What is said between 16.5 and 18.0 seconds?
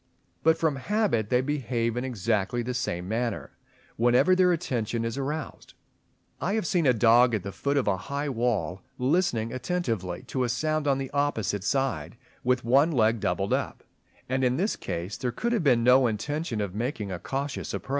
of making a cautious approach.